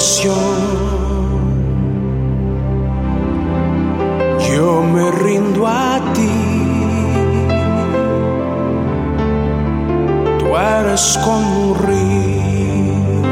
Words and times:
adoración. 0.00 0.34
Yo 4.48 4.82
me 4.82 5.10
rindo 5.10 5.66
a 5.66 6.00
ti. 6.14 6.30
Tú 10.38 10.46
eres 10.56 11.18
como 11.22 11.70
un 11.70 11.78
río, 11.86 13.22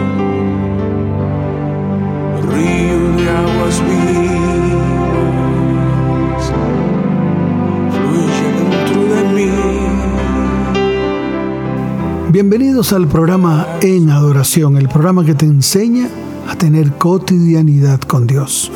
río 2.52 3.00
de 3.16 3.30
aguas 3.30 3.76
vivas, 3.88 4.92
fluye 7.94 8.48
dentro 8.58 9.00
de 9.14 9.22
mí. 9.34 9.50
Bienvenidos 12.30 12.92
al 12.92 13.08
programa 13.08 13.66
En 13.80 14.10
Adoración, 14.10 14.76
el 14.76 14.88
programa 14.88 15.24
que 15.24 15.34
te 15.34 15.46
enseña 15.46 16.08
tener 16.58 16.92
cotidianidad 16.98 18.00
con 18.00 18.26
Dios. 18.26 18.70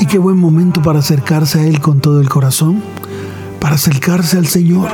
Y 0.00 0.06
qué 0.06 0.18
buen 0.18 0.38
momento 0.38 0.82
para 0.82 0.98
acercarse 0.98 1.60
a 1.60 1.66
Él 1.66 1.80
con 1.80 2.00
todo 2.00 2.20
el 2.20 2.28
corazón, 2.28 2.82
para 3.60 3.76
acercarse 3.76 4.38
al 4.38 4.46
Señor, 4.46 4.88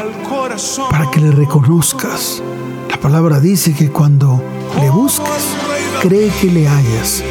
para 0.90 1.10
que 1.10 1.20
le 1.20 1.30
reconozcas. 1.30 2.42
La 2.90 3.00
palabra 3.00 3.40
dice 3.40 3.72
que 3.72 3.90
cuando 3.90 4.42
le 4.80 4.90
busques, 4.90 5.56
cree 6.02 6.30
que 6.40 6.50
le 6.50 6.68
hayas 6.68 7.22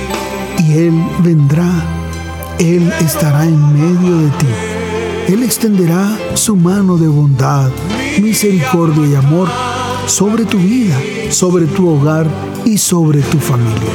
y 0.59 0.73
Él 0.77 0.93
vendrá, 1.19 1.69
Él 2.57 2.91
estará 3.01 3.43
en 3.43 3.73
medio 3.73 4.17
de 4.17 4.29
ti. 4.31 4.47
Él 5.27 5.43
extenderá 5.43 6.17
su 6.33 6.55
mano 6.55 6.97
de 6.97 7.07
bondad, 7.07 7.69
misericordia 8.19 9.05
y 9.05 9.15
amor 9.15 9.49
sobre 10.07 10.45
tu 10.45 10.57
vida, 10.57 10.97
sobre 11.29 11.65
tu 11.67 11.87
hogar 11.87 12.25
y 12.65 12.77
sobre 12.77 13.21
tu 13.21 13.37
familia. 13.39 13.89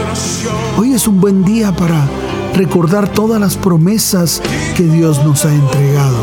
Hoy 0.78 0.92
es 0.92 1.06
un 1.06 1.20
buen 1.20 1.44
día 1.44 1.74
para 1.74 2.08
recordar 2.54 3.12
todas 3.12 3.40
las 3.40 3.56
promesas 3.56 4.42
que 4.76 4.84
Dios 4.84 5.24
nos 5.24 5.44
ha 5.44 5.54
entregado. 5.54 6.16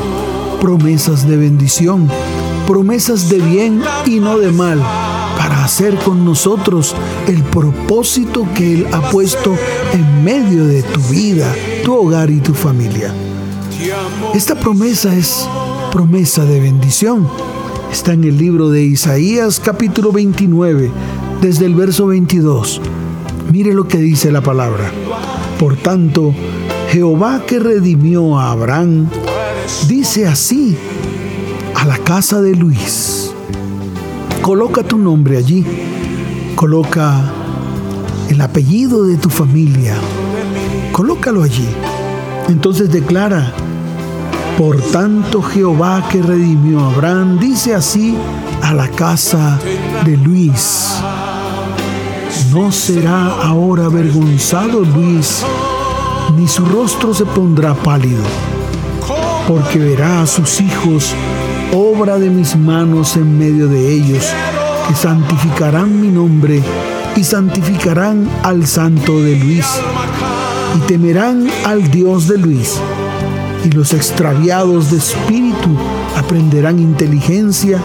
Promesas 0.59 1.27
de 1.27 1.37
bendición, 1.37 2.07
promesas 2.67 3.29
de 3.29 3.39
bien 3.39 3.81
y 4.05 4.19
no 4.19 4.37
de 4.37 4.51
mal, 4.51 4.79
para 5.37 5.63
hacer 5.63 5.95
con 5.95 6.23
nosotros 6.23 6.95
el 7.27 7.43
propósito 7.43 8.47
que 8.55 8.73
Él 8.75 8.87
ha 8.91 9.01
puesto 9.09 9.55
en 9.93 10.23
medio 10.23 10.65
de 10.65 10.83
tu 10.83 10.99
vida, 11.01 11.53
tu 11.83 11.93
hogar 11.93 12.29
y 12.29 12.39
tu 12.39 12.53
familia. 12.53 13.13
Esta 14.33 14.55
promesa 14.55 15.15
es 15.15 15.47
promesa 15.91 16.45
de 16.45 16.59
bendición. 16.59 17.27
Está 17.91 18.13
en 18.13 18.23
el 18.23 18.37
libro 18.37 18.69
de 18.69 18.83
Isaías 18.83 19.59
capítulo 19.59 20.13
29, 20.13 20.91
desde 21.41 21.65
el 21.65 21.75
verso 21.75 22.07
22. 22.07 22.81
Mire 23.51 23.73
lo 23.73 23.87
que 23.87 23.97
dice 23.97 24.31
la 24.31 24.41
palabra. 24.41 24.91
Por 25.59 25.75
tanto, 25.75 26.33
Jehová 26.89 27.43
que 27.45 27.59
redimió 27.59 28.39
a 28.39 28.51
Abraham, 28.51 29.09
dice 29.87 30.27
así 30.27 30.77
a 31.75 31.85
la 31.85 31.97
casa 31.97 32.41
de 32.41 32.55
Luis. 32.55 33.31
Coloca 34.41 34.83
tu 34.83 34.97
nombre 34.97 35.37
allí. 35.37 35.65
Coloca 36.55 37.21
el 38.29 38.39
apellido 38.39 39.05
de 39.05 39.17
tu 39.17 39.29
familia. 39.29 39.95
Colócalo 40.91 41.43
allí. 41.43 41.67
Entonces 42.49 42.91
declara, 42.91 43.51
por 44.57 44.79
tanto 44.81 45.41
Jehová 45.41 46.07
que 46.09 46.21
redimió 46.21 46.81
a 46.81 46.93
Abraham, 46.93 47.39
dice 47.39 47.73
así 47.73 48.15
a 48.61 48.73
la 48.73 48.87
casa 48.89 49.59
de 50.05 50.17
Luis. 50.17 51.01
No 52.51 52.69
será 52.69 53.27
ahora 53.43 53.85
avergonzado 53.85 54.81
Luis, 54.81 55.41
ni 56.35 56.49
su 56.49 56.65
rostro 56.65 57.13
se 57.13 57.23
pondrá 57.23 57.73
pálido, 57.73 58.23
porque 59.47 59.79
verá 59.79 60.21
a 60.21 60.27
sus 60.27 60.59
hijos, 60.59 61.13
obra 61.73 62.19
de 62.19 62.29
mis 62.29 62.57
manos 62.57 63.15
en 63.15 63.39
medio 63.39 63.69
de 63.69 63.93
ellos, 63.93 64.25
que 64.85 64.95
santificarán 64.95 66.01
mi 66.01 66.09
nombre 66.09 66.61
y 67.15 67.23
santificarán 67.23 68.27
al 68.43 68.67
santo 68.67 69.21
de 69.21 69.37
Luis, 69.37 69.67
y 70.75 70.79
temerán 70.87 71.47
al 71.65 71.89
Dios 71.89 72.27
de 72.27 72.37
Luis. 72.37 72.75
Y 73.63 73.69
los 73.69 73.93
extraviados 73.93 74.91
de 74.91 74.97
espíritu 74.97 75.69
aprenderán 76.17 76.79
inteligencia, 76.79 77.79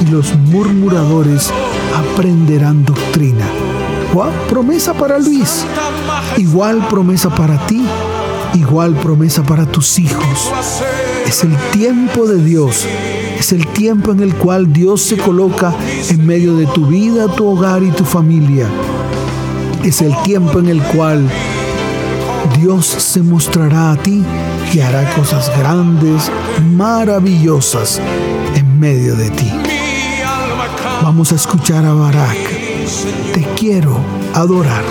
y 0.00 0.10
los 0.10 0.34
murmuradores 0.34 1.52
aprenderán 1.94 2.84
doctrina. 2.84 3.46
¿Cuál 4.12 4.32
promesa 4.48 4.94
para 4.94 5.18
Luis? 5.18 5.64
Igual 6.36 6.86
promesa 6.88 7.28
para 7.30 7.66
ti, 7.66 7.84
igual 8.54 8.94
promesa 8.94 9.42
para 9.42 9.66
tus 9.66 9.98
hijos. 9.98 10.50
Es 11.26 11.44
el 11.44 11.54
tiempo 11.72 12.26
de 12.26 12.42
Dios, 12.42 12.86
es 13.38 13.52
el 13.52 13.66
tiempo 13.66 14.12
en 14.12 14.20
el 14.20 14.34
cual 14.34 14.72
Dios 14.72 15.02
se 15.02 15.16
coloca 15.16 15.74
en 16.08 16.26
medio 16.26 16.56
de 16.56 16.66
tu 16.66 16.86
vida, 16.86 17.28
tu 17.28 17.46
hogar 17.46 17.82
y 17.82 17.90
tu 17.90 18.04
familia. 18.04 18.66
Es 19.84 20.00
el 20.00 20.14
tiempo 20.22 20.58
en 20.58 20.68
el 20.68 20.82
cual 20.82 21.28
Dios 22.58 22.86
se 22.86 23.22
mostrará 23.22 23.92
a 23.92 23.96
ti 23.96 24.24
y 24.72 24.80
hará 24.80 25.14
cosas 25.14 25.50
grandes, 25.58 26.30
maravillosas 26.76 28.00
en 28.54 28.80
medio 28.80 29.14
de 29.16 29.30
ti. 29.30 29.52
Vamos 31.02 31.32
a 31.32 31.36
escuchar 31.36 31.84
a 31.84 31.92
Barak. 31.92 32.57
Te 33.34 33.46
quiero 33.54 34.00
adorar. 34.32 34.82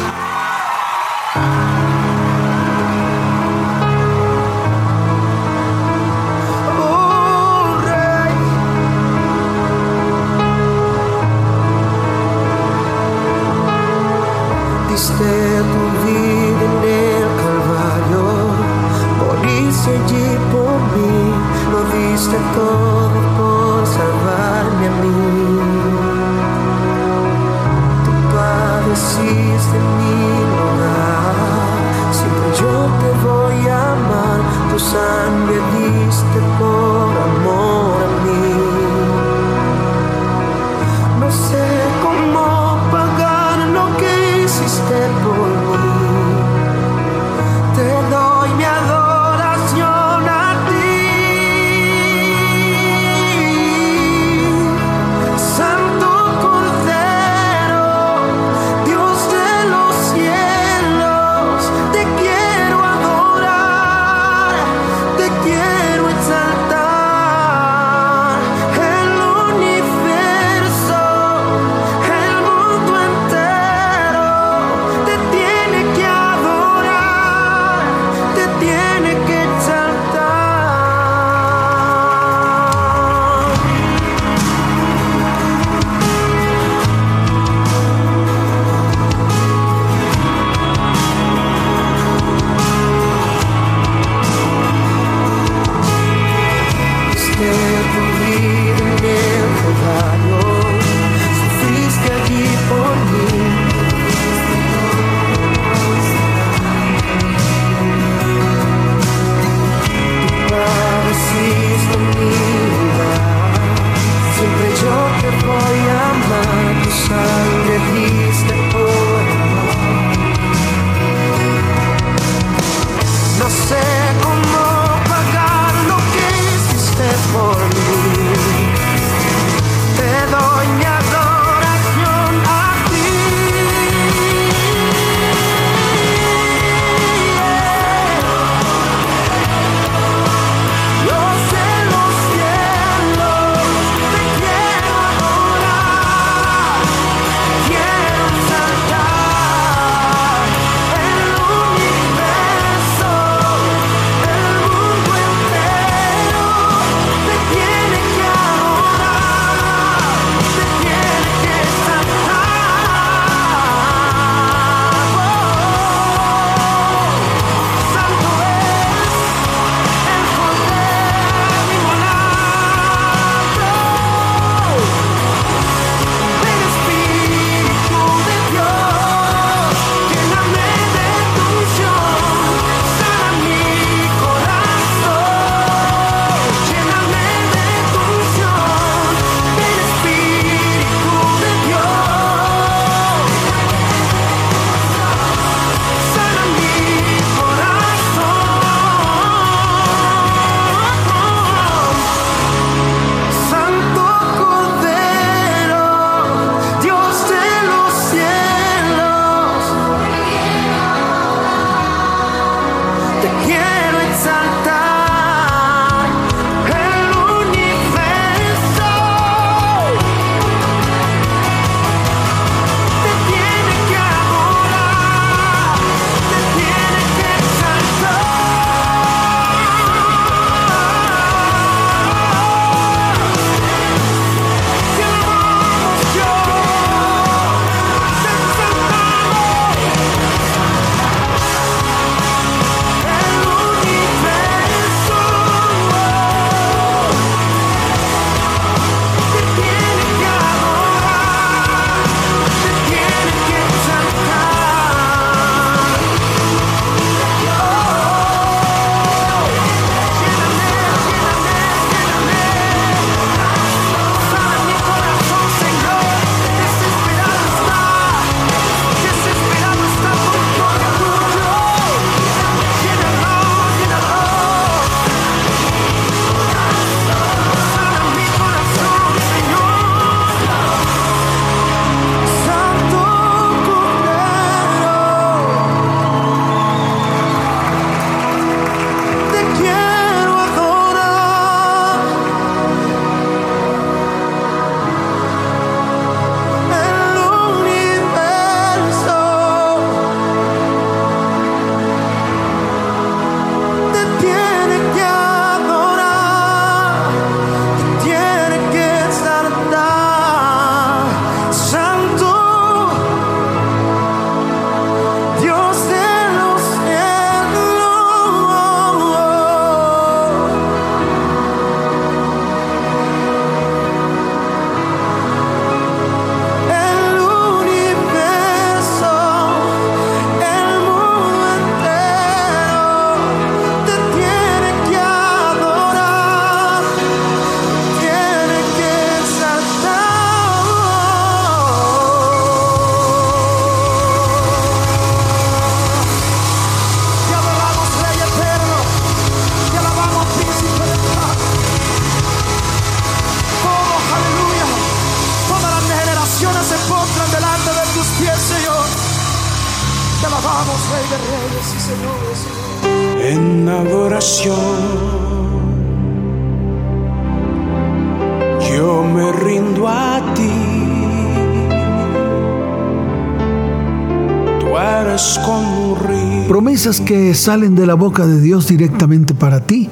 Promesas 376.87 377.05
que 377.05 377.33
salen 377.33 377.75
de 377.75 377.85
la 377.85 377.95
boca 377.95 378.25
de 378.25 378.39
Dios 378.39 378.67
directamente 378.67 379.33
para 379.33 379.59
ti. 379.59 379.89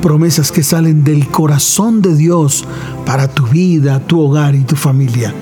Promesas 0.00 0.52
que 0.52 0.62
salen 0.62 1.02
del 1.02 1.26
corazón 1.26 2.00
de 2.00 2.14
Dios 2.14 2.64
para 3.04 3.26
tu 3.26 3.44
vida, 3.48 3.98
tu 3.98 4.20
hogar 4.20 4.54
y 4.54 4.60
tu 4.60 4.76
familia. 4.76 5.34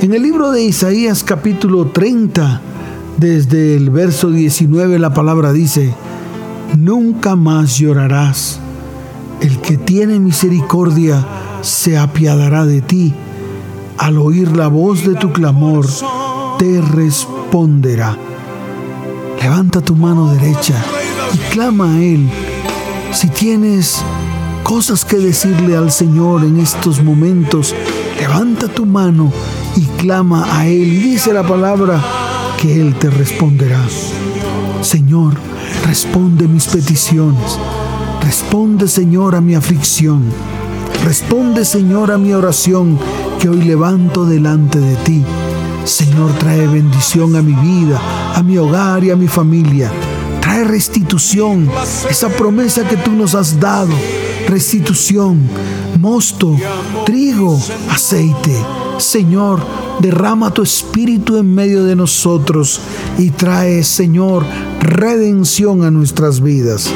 En 0.00 0.12
el 0.12 0.24
libro 0.24 0.50
de 0.50 0.64
Isaías 0.64 1.22
capítulo 1.22 1.86
30, 1.92 2.60
desde 3.18 3.76
el 3.76 3.90
verso 3.90 4.32
19, 4.32 4.98
la 4.98 5.14
palabra 5.14 5.52
dice, 5.52 5.94
Nunca 6.76 7.36
más 7.36 7.78
llorarás. 7.78 8.58
El 9.40 9.60
que 9.60 9.78
tiene 9.78 10.18
misericordia 10.18 11.24
se 11.60 11.96
apiadará 11.96 12.66
de 12.66 12.80
ti. 12.80 13.14
Al 13.96 14.18
oír 14.18 14.56
la 14.56 14.66
voz 14.66 15.06
de 15.06 15.14
tu 15.14 15.32
clamor, 15.32 15.86
te 16.58 16.80
responderá. 16.80 18.18
Levanta 19.40 19.80
tu 19.80 19.96
mano 19.96 20.32
derecha 20.34 20.74
y 21.32 21.38
clama 21.52 21.94
a 21.94 21.98
Él. 21.98 22.28
Si 23.12 23.28
tienes 23.28 24.02
cosas 24.62 25.04
que 25.04 25.16
decirle 25.16 25.76
al 25.76 25.90
Señor 25.90 26.44
en 26.44 26.60
estos 26.60 27.02
momentos, 27.02 27.74
levanta 28.18 28.68
tu 28.68 28.84
mano 28.84 29.32
y 29.76 29.86
clama 29.98 30.58
a 30.58 30.66
Él. 30.66 30.92
Y 30.92 30.98
dice 30.98 31.32
la 31.32 31.42
palabra 31.42 32.02
que 32.60 32.80
Él 32.80 32.94
te 32.96 33.08
responderá. 33.08 33.80
Señor, 34.82 35.34
responde 35.86 36.46
mis 36.46 36.66
peticiones. 36.66 37.58
Responde, 38.22 38.88
Señor, 38.88 39.34
a 39.34 39.40
mi 39.40 39.54
aflicción. 39.54 40.22
Responde, 41.04 41.64
Señor, 41.64 42.12
a 42.12 42.18
mi 42.18 42.34
oración 42.34 42.98
que 43.40 43.48
hoy 43.48 43.62
levanto 43.62 44.26
delante 44.26 44.78
de 44.78 44.96
ti. 44.96 45.24
Señor, 45.90 46.32
trae 46.38 46.68
bendición 46.68 47.34
a 47.34 47.42
mi 47.42 47.52
vida, 47.52 48.00
a 48.36 48.44
mi 48.44 48.56
hogar 48.56 49.02
y 49.02 49.10
a 49.10 49.16
mi 49.16 49.26
familia. 49.26 49.90
Trae 50.40 50.62
restitución, 50.62 51.68
esa 52.08 52.28
promesa 52.28 52.86
que 52.86 52.96
tú 52.96 53.10
nos 53.10 53.34
has 53.34 53.58
dado. 53.58 53.90
Restitución, 54.48 55.40
mosto, 55.98 56.56
trigo, 57.04 57.60
aceite. 57.90 58.54
Señor, 58.98 59.60
derrama 59.98 60.54
tu 60.54 60.62
espíritu 60.62 61.38
en 61.38 61.52
medio 61.52 61.82
de 61.82 61.96
nosotros 61.96 62.80
y 63.18 63.30
trae, 63.30 63.82
Señor, 63.82 64.44
redención 64.80 65.82
a 65.82 65.90
nuestras 65.90 66.40
vidas. 66.40 66.88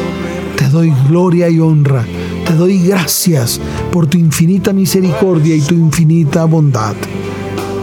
Te 0.57 0.69
doy 0.69 0.95
gloria 1.09 1.51
y 1.51 1.59
honra. 1.59 2.07
Te 2.47 2.55
doy 2.55 2.79
gracias 2.87 3.61
por 3.91 4.07
tu 4.07 4.19
infinita 4.19 4.73
misericordia 4.73 5.57
y 5.57 5.63
tu 5.63 5.75
infinita 5.75 6.45
bondad. 6.45 6.95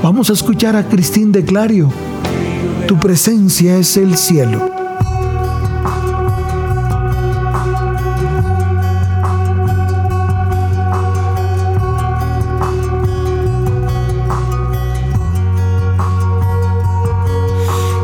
Vamos 0.03 0.31
a 0.31 0.33
escuchar 0.33 0.75
a 0.75 0.89
Cristín 0.89 1.31
de 1.31 1.45
Clario. 1.45 1.91
Tu 2.87 2.97
presencia 2.97 3.77
es 3.77 3.97
el 3.97 4.17
cielo. 4.17 4.67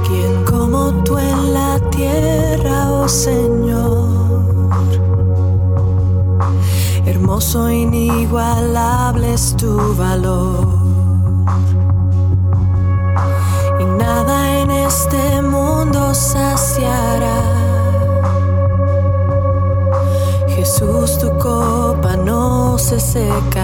¿Quién 0.08 0.46
como 0.46 1.04
tú 1.04 1.18
en 1.18 1.54
la 1.56 1.80
tierra, 1.90 2.92
oh 2.92 3.10
Señor? 3.10 4.44
Hermoso, 7.08 7.72
inigualable 7.72 9.34
es 9.34 9.56
tu 9.58 9.96
valor. 9.96 10.77
No 23.18 23.57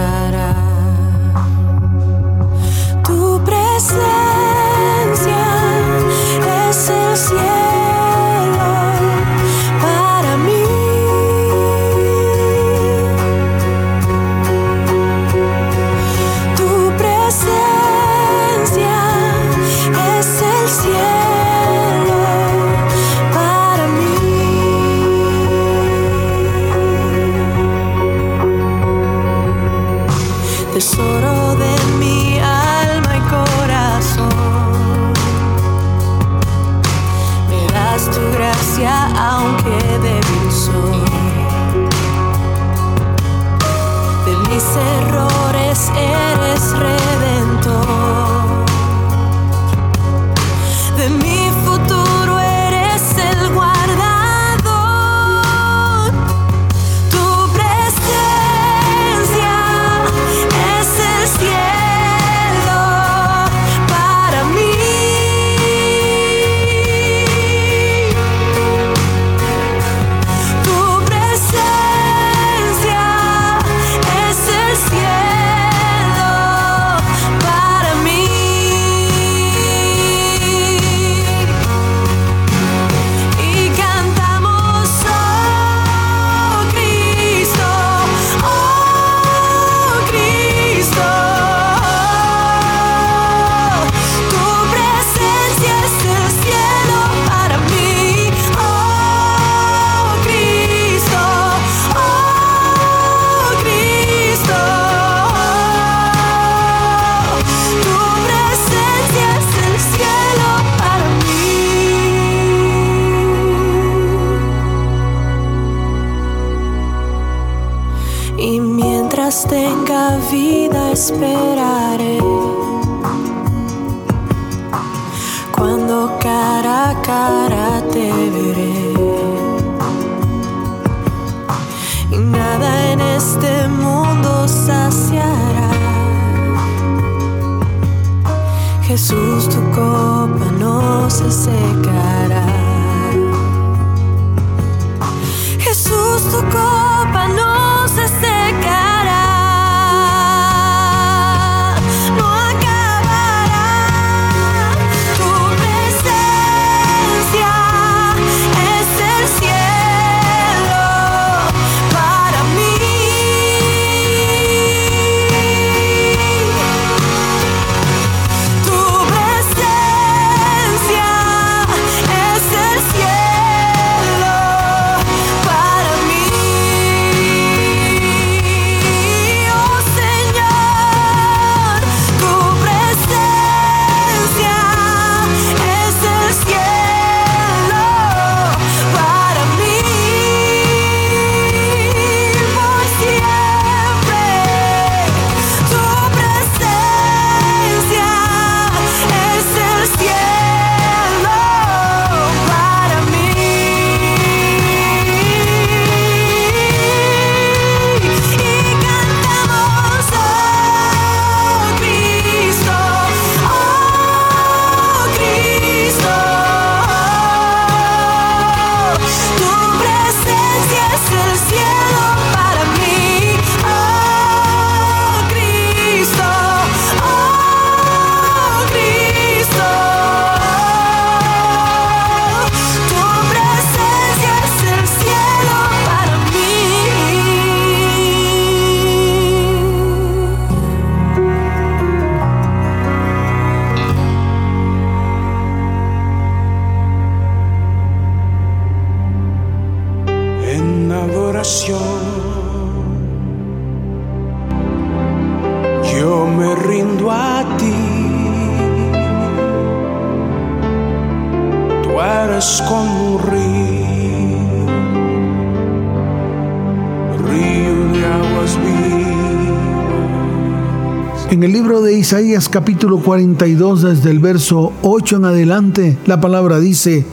Isaías 272.04 272.50
capítulo 272.50 273.00
42, 273.00 273.82
desde 273.82 274.12
el 274.12 274.20
verso 274.20 274.74
8 274.82 275.16
en 275.16 275.24
adelante, 275.24 275.98
la 276.06 276.20
palabra 276.20 276.60
dice, 276.60 277.06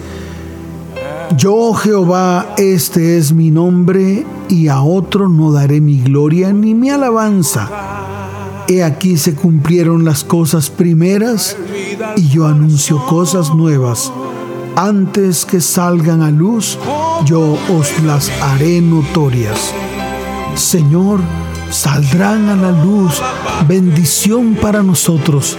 Yo 1.36 1.74
Jehová, 1.74 2.54
este 2.58 3.16
es 3.16 3.32
mi 3.32 3.52
nombre, 3.52 4.26
y 4.48 4.66
a 4.66 4.82
otro 4.82 5.28
no 5.28 5.52
daré 5.52 5.80
mi 5.80 6.00
gloria 6.00 6.52
ni 6.52 6.74
mi 6.74 6.90
alabanza. 6.90 7.70
He 8.66 8.82
aquí 8.82 9.16
se 9.16 9.36
cumplieron 9.36 10.04
las 10.04 10.24
cosas 10.24 10.70
primeras, 10.70 11.56
y 12.16 12.26
yo 12.26 12.48
anuncio 12.48 12.98
cosas 13.06 13.54
nuevas. 13.54 14.12
Antes 14.74 15.46
que 15.46 15.60
salgan 15.60 16.20
a 16.20 16.32
luz, 16.32 16.76
yo 17.24 17.56
os 17.78 18.02
las 18.02 18.28
haré 18.42 18.80
notorias. 18.80 19.72
Señor, 20.56 21.20
saldrán 21.70 22.48
a 22.48 22.56
la 22.56 22.72
luz 22.72 23.22
bendición 23.66 24.56
para 24.60 24.82
nosotros. 24.82 25.56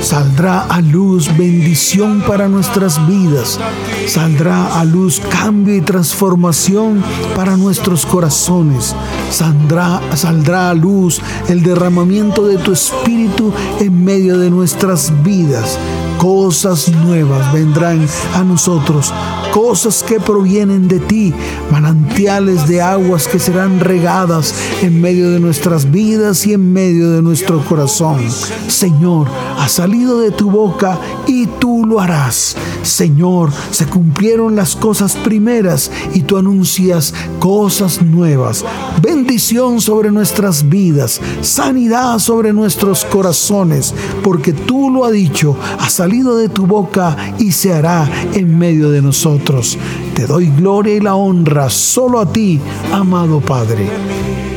Saldrá 0.00 0.60
a 0.60 0.80
luz 0.80 1.34
bendición 1.36 2.22
para 2.26 2.48
nuestras 2.48 3.06
vidas. 3.06 3.58
Saldrá 4.06 4.78
a 4.78 4.84
luz 4.84 5.20
cambio 5.30 5.74
y 5.74 5.80
transformación 5.80 7.02
para 7.34 7.56
nuestros 7.56 8.04
corazones. 8.04 8.94
Saldrá, 9.30 10.00
saldrá 10.14 10.70
a 10.70 10.74
luz 10.74 11.20
el 11.48 11.62
derramamiento 11.62 12.46
de 12.46 12.58
tu 12.58 12.72
espíritu 12.72 13.52
en 13.80 14.04
medio 14.04 14.38
de 14.38 14.50
nuestras 14.50 15.10
vidas. 15.22 15.78
Cosas 16.18 16.88
nuevas 16.88 17.52
vendrán 17.52 18.06
a 18.34 18.44
nosotros 18.44 19.12
cosas 19.54 20.02
que 20.02 20.18
provienen 20.18 20.88
de 20.88 20.98
ti, 20.98 21.32
manantiales 21.74 22.68
de 22.68 22.80
aguas 22.80 23.26
que 23.26 23.40
serán 23.40 23.80
regadas 23.80 24.54
en 24.80 25.00
medio 25.00 25.32
de 25.32 25.40
nuestras 25.40 25.90
vidas 25.90 26.46
y 26.46 26.52
en 26.52 26.72
medio 26.72 27.10
de 27.10 27.20
nuestro 27.20 27.64
corazón. 27.64 28.20
Señor, 28.68 29.26
ha 29.58 29.68
salido 29.68 30.20
de 30.20 30.30
tu 30.30 30.52
boca 30.52 31.00
y 31.26 31.48
tú 31.58 31.84
lo 31.84 31.98
harás. 31.98 32.56
Señor, 32.84 33.50
se 33.72 33.86
cumplieron 33.86 34.54
las 34.54 34.76
cosas 34.76 35.16
primeras 35.16 35.90
y 36.14 36.20
tú 36.20 36.36
anuncias 36.36 37.12
cosas 37.40 38.00
nuevas. 38.00 38.64
Bendición 39.02 39.80
sobre 39.80 40.12
nuestras 40.12 40.68
vidas, 40.68 41.20
sanidad 41.40 42.20
sobre 42.20 42.52
nuestros 42.52 43.04
corazones, 43.04 43.92
porque 44.22 44.52
tú 44.52 44.90
lo 44.90 45.04
has 45.06 45.12
dicho, 45.12 45.56
ha 45.80 45.90
salido 45.90 46.36
de 46.36 46.48
tu 46.48 46.66
boca 46.66 47.16
y 47.40 47.50
se 47.50 47.74
hará 47.74 48.08
en 48.32 48.56
medio 48.56 48.90
de 48.90 49.02
nosotros. 49.02 49.76
Te 50.14 50.26
doy 50.26 50.46
gloria 50.50 50.94
y 50.94 51.00
la 51.00 51.16
honra 51.16 51.68
solo 51.68 52.20
a 52.20 52.32
ti, 52.32 52.60
amado 52.92 53.40
Padre, 53.40 53.88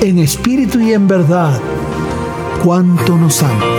en 0.02 0.20
espíritu 0.20 0.80
y 0.80 0.94
en 0.94 1.08
verdad, 1.08 1.60
cuánto 2.64 3.18
nos 3.18 3.42
ama. 3.42 3.77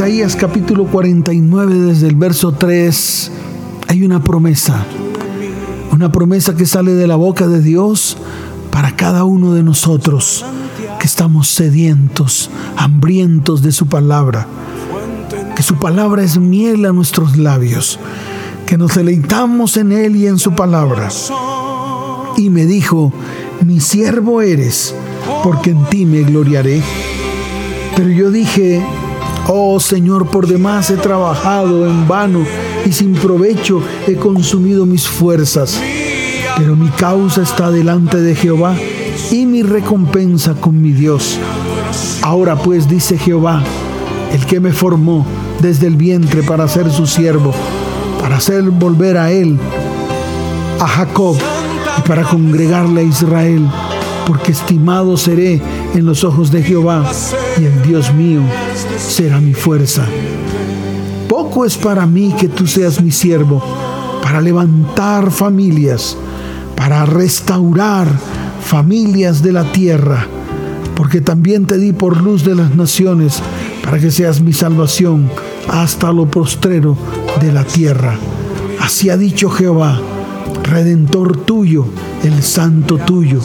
Isaías 0.00 0.34
capítulo 0.34 0.86
49 0.86 1.74
desde 1.74 2.08
el 2.08 2.16
verso 2.16 2.52
3 2.52 3.30
hay 3.86 4.02
una 4.02 4.24
promesa. 4.24 4.86
Una 5.92 6.10
promesa 6.10 6.56
que 6.56 6.64
sale 6.64 6.94
de 6.94 7.06
la 7.06 7.16
boca 7.16 7.46
de 7.46 7.60
Dios 7.60 8.16
para 8.70 8.96
cada 8.96 9.24
uno 9.24 9.52
de 9.52 9.62
nosotros 9.62 10.42
que 10.98 11.06
estamos 11.06 11.48
sedientos, 11.48 12.48
hambrientos 12.78 13.60
de 13.60 13.72
su 13.72 13.88
palabra. 13.88 14.46
Que 15.54 15.62
su 15.62 15.76
palabra 15.76 16.22
es 16.22 16.38
miel 16.38 16.86
a 16.86 16.94
nuestros 16.94 17.36
labios. 17.36 17.98
Que 18.64 18.78
nos 18.78 18.94
deleitamos 18.94 19.76
en 19.76 19.92
él 19.92 20.16
y 20.16 20.28
en 20.28 20.38
su 20.38 20.54
palabra. 20.54 21.10
Y 22.38 22.48
me 22.48 22.64
dijo, 22.64 23.12
mi 23.66 23.80
siervo 23.80 24.40
eres, 24.40 24.94
porque 25.44 25.72
en 25.72 25.84
ti 25.90 26.06
me 26.06 26.22
gloriaré. 26.22 26.80
Pero 27.94 28.08
yo 28.08 28.30
dije, 28.30 28.82
oh 29.52 29.80
Señor, 29.80 30.28
por 30.28 30.46
demás 30.46 30.90
he 30.90 30.96
trabajado 30.96 31.84
en 31.86 32.06
vano 32.06 32.44
y 32.86 32.92
sin 32.92 33.14
provecho 33.14 33.82
he 34.06 34.14
consumido 34.14 34.86
mis 34.86 35.08
fuerzas. 35.08 35.80
Pero 36.56 36.76
mi 36.76 36.88
causa 36.90 37.42
está 37.42 37.70
delante 37.70 38.20
de 38.20 38.36
Jehová 38.36 38.76
y 39.32 39.46
mi 39.46 39.62
recompensa 39.62 40.54
con 40.54 40.80
mi 40.80 40.92
Dios. 40.92 41.38
Ahora 42.22 42.54
pues 42.56 42.88
dice 42.88 43.18
Jehová, 43.18 43.62
el 44.32 44.46
que 44.46 44.60
me 44.60 44.72
formó 44.72 45.26
desde 45.60 45.88
el 45.88 45.96
vientre 45.96 46.44
para 46.44 46.68
ser 46.68 46.90
su 46.92 47.06
siervo, 47.06 47.52
para 48.20 48.36
hacer 48.36 48.62
volver 48.62 49.16
a 49.16 49.32
él, 49.32 49.58
a 50.78 50.86
Jacob, 50.86 51.36
y 51.98 52.02
para 52.02 52.22
congregarle 52.22 53.00
a 53.00 53.04
Israel, 53.04 53.66
porque 54.26 54.52
estimado 54.52 55.16
seré 55.16 55.60
en 55.94 56.06
los 56.06 56.22
ojos 56.22 56.52
de 56.52 56.62
Jehová, 56.62 57.10
y 57.58 57.64
el 57.64 57.82
Dios 57.82 58.14
mío 58.14 58.42
será 59.00 59.40
mi 59.40 59.54
fuerza. 59.54 60.06
Poco 61.28 61.64
es 61.64 61.76
para 61.76 62.06
mí 62.06 62.34
que 62.38 62.48
tú 62.48 62.66
seas 62.66 63.00
mi 63.00 63.10
siervo, 63.10 63.62
para 64.22 64.40
levantar 64.40 65.30
familias, 65.30 66.16
para 66.76 67.04
restaurar 67.06 68.08
familias 68.64 69.42
de 69.42 69.52
la 69.52 69.64
tierra, 69.72 70.26
porque 70.94 71.20
también 71.20 71.66
te 71.66 71.78
di 71.78 71.92
por 71.92 72.20
luz 72.20 72.44
de 72.44 72.54
las 72.54 72.74
naciones, 72.76 73.40
para 73.82 73.98
que 73.98 74.10
seas 74.10 74.40
mi 74.40 74.52
salvación 74.52 75.30
hasta 75.68 76.12
lo 76.12 76.26
postrero 76.26 76.96
de 77.40 77.52
la 77.52 77.64
tierra. 77.64 78.16
Así 78.80 79.08
ha 79.08 79.16
dicho 79.16 79.50
Jehová, 79.50 80.00
redentor 80.62 81.36
tuyo, 81.36 81.86
el 82.22 82.42
santo 82.42 82.98
tuyo, 82.98 83.40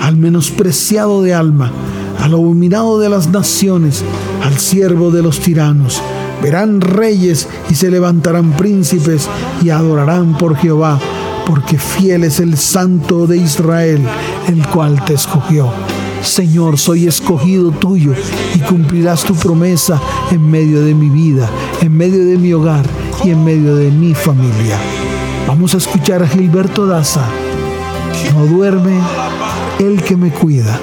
al 0.00 0.16
menospreciado 0.16 1.22
de 1.22 1.34
alma, 1.34 1.72
al 2.20 2.34
abominado 2.34 2.98
de 2.98 3.08
las 3.08 3.28
naciones, 3.28 4.04
al 4.42 4.58
siervo 4.58 5.10
de 5.10 5.22
los 5.22 5.40
tiranos. 5.40 6.00
Verán 6.42 6.80
reyes 6.80 7.48
y 7.68 7.74
se 7.74 7.90
levantarán 7.90 8.52
príncipes 8.52 9.28
y 9.62 9.70
adorarán 9.70 10.38
por 10.38 10.56
Jehová, 10.56 10.98
porque 11.46 11.78
fiel 11.78 12.24
es 12.24 12.40
el 12.40 12.56
santo 12.56 13.26
de 13.26 13.36
Israel, 13.36 14.00
el 14.48 14.66
cual 14.68 15.04
te 15.04 15.14
escogió. 15.14 15.70
Señor, 16.22 16.78
soy 16.78 17.06
escogido 17.06 17.70
tuyo 17.70 18.12
y 18.54 18.58
cumplirás 18.60 19.24
tu 19.24 19.34
promesa 19.34 20.00
en 20.30 20.50
medio 20.50 20.82
de 20.82 20.94
mi 20.94 21.08
vida, 21.08 21.48
en 21.80 21.96
medio 21.96 22.24
de 22.24 22.36
mi 22.36 22.52
hogar 22.52 22.84
y 23.24 23.30
en 23.30 23.44
medio 23.44 23.74
de 23.74 23.90
mi 23.90 24.14
familia. 24.14 24.78
Vamos 25.46 25.74
a 25.74 25.78
escuchar 25.78 26.22
a 26.22 26.28
Gilberto 26.28 26.86
Daza. 26.86 27.24
No 28.34 28.46
duerme 28.46 28.98
el 29.78 30.02
que 30.02 30.16
me 30.16 30.30
cuida. 30.30 30.78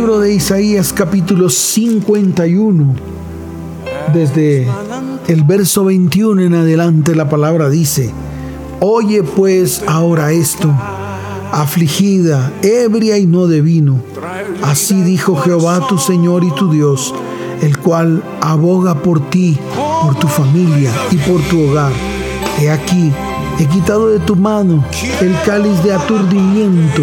Libro 0.00 0.20
de 0.20 0.32
Isaías 0.32 0.94
capítulo 0.94 1.50
51. 1.50 2.94
Desde 4.14 4.66
el 5.28 5.44
verso 5.44 5.84
21 5.84 6.40
en 6.40 6.54
adelante 6.54 7.14
la 7.14 7.28
palabra 7.28 7.68
dice, 7.68 8.10
Oye 8.80 9.22
pues 9.22 9.84
ahora 9.86 10.32
esto, 10.32 10.72
afligida, 11.52 12.50
ebria 12.62 13.18
y 13.18 13.26
no 13.26 13.46
de 13.46 13.60
vino. 13.60 14.00
Así 14.62 15.02
dijo 15.02 15.36
Jehová 15.36 15.86
tu 15.86 15.98
Señor 15.98 16.44
y 16.44 16.50
tu 16.52 16.72
Dios, 16.72 17.14
el 17.60 17.76
cual 17.76 18.22
aboga 18.40 19.02
por 19.02 19.28
ti, 19.28 19.58
por 20.02 20.14
tu 20.14 20.28
familia 20.28 20.94
y 21.10 21.16
por 21.16 21.42
tu 21.42 21.68
hogar. 21.68 21.92
He 22.58 22.70
aquí, 22.70 23.12
he 23.58 23.66
quitado 23.66 24.08
de 24.08 24.20
tu 24.20 24.34
mano 24.34 24.82
el 25.20 25.36
cáliz 25.44 25.82
de 25.82 25.92
aturdimiento, 25.92 27.02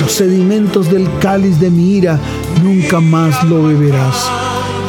los 0.00 0.12
sedimentos 0.12 0.90
del 0.90 1.08
cáliz 1.18 1.60
de 1.60 1.70
mi 1.70 1.92
ira, 1.92 2.18
nunca 2.62 3.00
más 3.00 3.44
lo 3.44 3.64
beberás. 3.64 4.28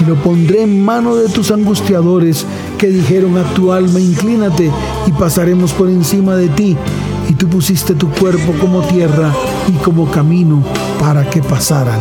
Y 0.02 0.06
lo 0.06 0.15
pondré 0.15 0.63
en 0.63 0.84
mano 0.84 1.15
de 1.15 1.30
tus 1.30 1.52
angustiadores 1.52 2.46
que 2.78 2.88
dijeron 2.88 3.38
a 3.38 3.44
tu 3.54 3.72
alma, 3.72 4.00
inclínate 4.00 4.72
y 5.08 5.12
pasaremos 5.12 5.72
por 5.74 5.89
encima 5.89 6.36
de 6.36 6.50
ti. 6.50 6.76
Y 7.30 7.34
tú 7.34 7.48
pusiste 7.48 7.96
tu 7.96 8.10
cuerpo 8.10 8.54
como 8.60 8.82
tierra 8.82 9.34
y 9.68 9.72
como 9.84 10.10
camino 10.12 10.63
para 11.00 11.30
que 11.30 11.41
pasaran. 11.41 12.00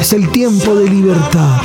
Es 0.00 0.12
el 0.12 0.28
tiempo 0.30 0.74
de 0.74 0.88
libertad. 0.88 1.60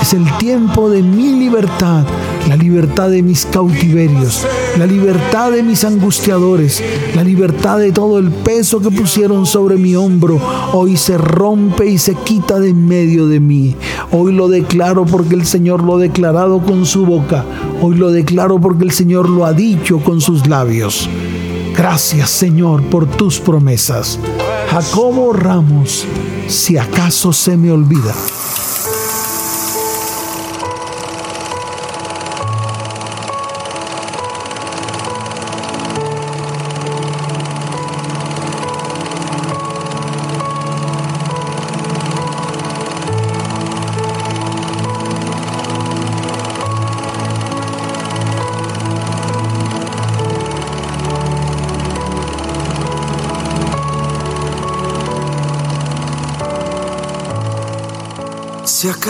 Es 0.00 0.14
el 0.14 0.24
tiempo 0.38 0.88
de 0.88 1.02
mi 1.02 1.32
libertad. 1.32 2.04
La 2.48 2.56
libertad 2.56 3.10
de 3.10 3.22
mis 3.22 3.46
cautiverios. 3.46 4.44
La 4.76 4.86
libertad 4.86 5.52
de 5.52 5.62
mis 5.62 5.84
angustiadores. 5.84 6.82
La 7.14 7.22
libertad 7.22 7.78
de 7.78 7.92
todo 7.92 8.18
el 8.18 8.30
peso 8.30 8.80
que 8.80 8.90
pusieron 8.90 9.46
sobre 9.46 9.76
mi 9.76 9.94
hombro. 9.94 10.40
Hoy 10.72 10.96
se 10.96 11.16
rompe 11.16 11.86
y 11.86 11.98
se 11.98 12.14
quita 12.14 12.58
de 12.58 12.72
en 12.72 12.86
medio 12.86 13.28
de 13.28 13.38
mí. 13.38 13.76
Hoy 14.10 14.32
lo 14.32 14.48
declaro 14.48 15.04
porque 15.04 15.34
el 15.34 15.46
Señor 15.46 15.82
lo 15.82 15.96
ha 15.96 16.00
declarado 16.00 16.60
con 16.60 16.86
su 16.86 17.04
boca. 17.04 17.44
Hoy 17.80 17.96
lo 17.96 18.10
declaro 18.10 18.60
porque 18.60 18.84
el 18.84 18.92
Señor 18.92 19.28
lo 19.28 19.44
ha 19.44 19.52
dicho 19.52 20.00
con 20.00 20.20
sus 20.20 20.46
labios. 20.46 21.08
Gracias 21.76 22.30
Señor 22.30 22.82
por 22.84 23.06
tus 23.06 23.38
promesas. 23.38 24.18
Jacobo 24.70 25.32
Ramos 25.32 26.06
si 26.48 26.76
acaso 26.76 27.32
se 27.32 27.56
me 27.56 27.70
olvida. 27.70 28.14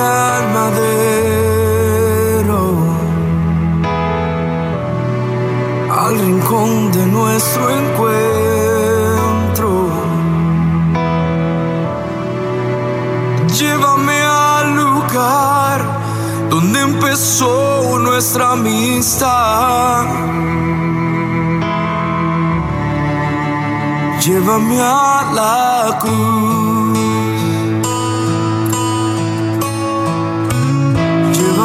Al 0.00 0.44
madero, 0.58 2.62
al 6.04 6.14
rincón 6.18 6.92
de 6.92 7.06
nuestro 7.06 7.70
encuentro. 7.70 9.70
Llévame 13.58 14.18
al 14.22 14.74
lugar 14.74 15.78
donde 16.48 16.80
empezó 16.80 17.98
nuestra 17.98 18.52
amistad. 18.52 20.06
Llévame 24.24 24.80
a 24.80 25.32
la 25.34 25.98
cruz. 26.00 26.49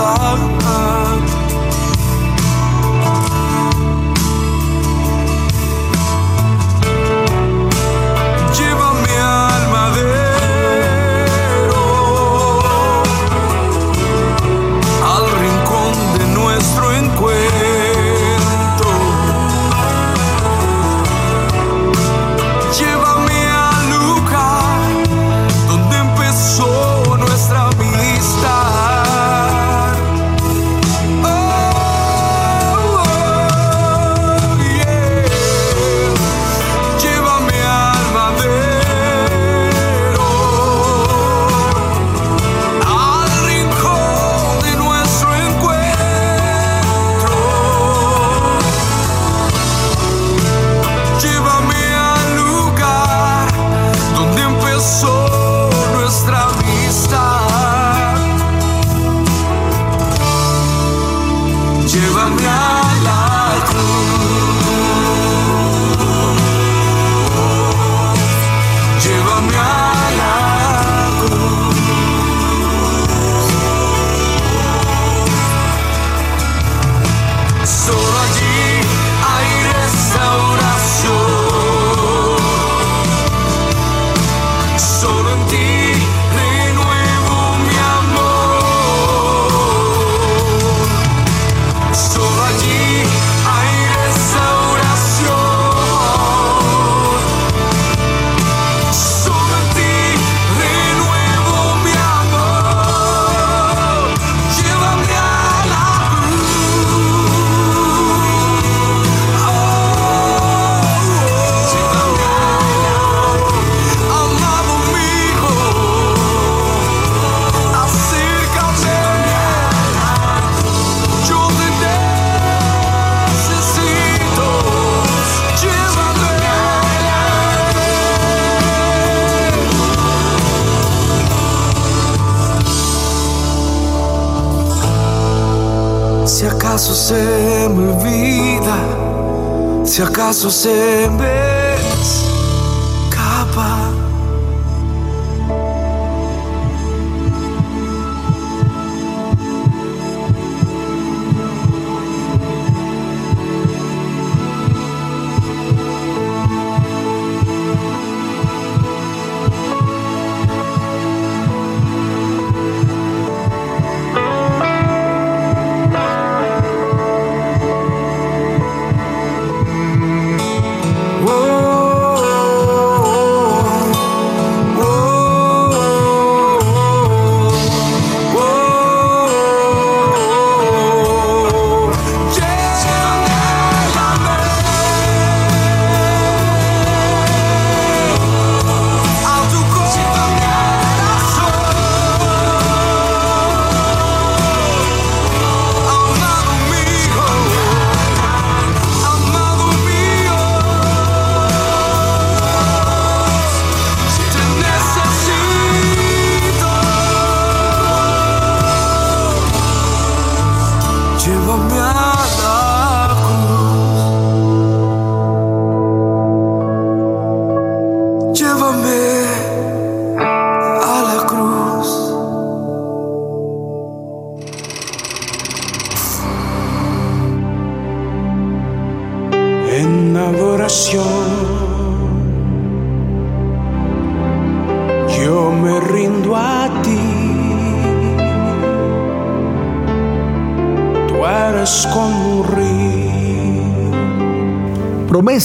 se 0.00 0.49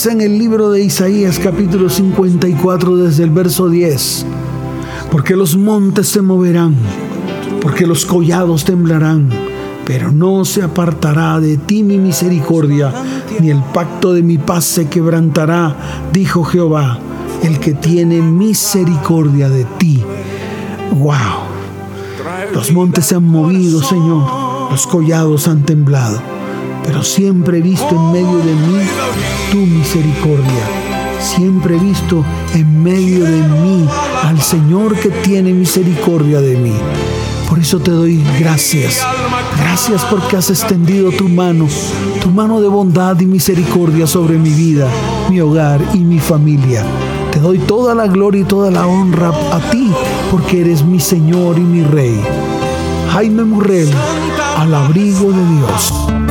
en 0.08 0.22
el 0.22 0.38
libro 0.38 0.72
de 0.72 0.84
Isaías 0.84 1.40
capítulo 1.40 1.90
54 1.90 2.98
desde 2.98 3.24
el 3.24 3.32
verso 3.32 3.70
10. 3.70 4.26
Porque 5.10 5.36
los 5.36 5.58
montes 5.58 6.10
se 6.10 6.22
moverán, 6.22 6.76
porque 7.62 7.88
los 7.88 8.06
collados 8.06 8.66
temblarán, 8.66 9.30
pero 9.86 10.12
no 10.12 10.46
se 10.46 10.62
apartará 10.62 11.40
de 11.40 11.58
ti 11.58 11.82
mi 11.82 11.98
misericordia, 11.98 12.94
ni 13.40 13.50
el 13.50 13.62
pacto 13.74 14.14
de 14.14 14.22
mi 14.22 14.38
paz 14.38 14.66
se 14.66 14.88
quebrantará, 14.88 15.76
dijo 16.14 16.44
Jehová, 16.44 17.00
el 17.42 17.60
que 17.60 17.74
tiene 17.74 18.22
misericordia 18.22 19.50
de 19.50 19.66
ti. 19.78 20.04
¡Wow! 21.00 21.14
Los 22.54 22.72
montes 22.72 23.08
se 23.08 23.16
han 23.16 23.26
movido, 23.26 23.82
Señor, 23.82 24.72
los 24.72 24.86
collados 24.88 25.48
han 25.48 25.64
temblado, 25.64 26.22
pero 26.84 27.04
siempre 27.04 27.58
he 27.58 27.62
visto 27.62 27.90
en 27.90 28.12
medio 28.12 28.38
de 28.38 28.54
mí 28.54 29.35
tu 29.52 29.58
misericordia. 29.58 30.66
Siempre 31.20 31.76
he 31.76 31.80
visto 31.80 32.24
en 32.54 32.84
medio 32.84 33.24
de 33.26 33.42
mí 33.42 33.88
al 34.24 34.42
Señor 34.42 34.98
que 35.00 35.10
tiene 35.10 35.54
misericordia 35.54 36.42
de 36.42 36.58
mí. 36.58 36.74
Por 37.50 37.60
eso 37.60 37.80
te 37.80 37.92
doy 37.92 38.24
gracias. 38.40 39.06
Gracias 39.58 40.04
porque 40.06 40.38
has 40.38 40.50
extendido 40.50 41.12
tu 41.12 41.30
mano, 41.30 41.68
tu 42.22 42.30
mano 42.30 42.62
de 42.62 42.68
bondad 42.68 43.20
y 43.20 43.26
misericordia 43.26 44.08
sobre 44.08 44.38
mi 44.38 44.50
vida, 44.50 44.88
mi 45.30 45.40
hogar 45.40 45.82
y 45.94 46.00
mi 46.00 46.20
familia. 46.20 46.84
Te 47.32 47.40
doy 47.40 47.60
toda 47.60 47.96
la 47.96 48.08
gloria 48.08 48.42
y 48.42 48.46
toda 48.46 48.72
la 48.72 48.88
honra 48.88 49.30
a 49.30 49.60
ti 49.72 49.92
porque 50.32 50.62
eres 50.62 50.84
mi 50.84 51.00
Señor 51.00 51.58
y 51.58 51.62
mi 51.62 51.84
Rey. 51.84 52.20
Jaime 53.12 53.44
Murrell, 53.44 53.92
al 54.58 54.74
abrigo 54.74 55.32
de 55.32 55.46
Dios. 55.56 56.25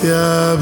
Nombre 0.00 0.58